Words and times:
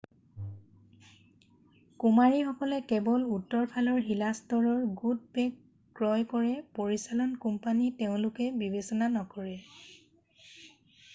কুমাৰীসকলে 2.03 2.77
কেৱল 2.91 3.25
উত্তৰফালৰ 3.35 3.99
শিলাস্তৰৰ 4.07 4.81
গুড 5.01 5.21
বেক' 5.37 5.59
ক্ৰয় 5.99 6.25
কৰে 6.33 6.53
পৰিচালন 6.79 7.37
কোম্পানী 7.47 7.91
তেওঁলোকে 8.01 8.49
বিবেচনা 8.63 9.11
নকৰে 9.19 9.55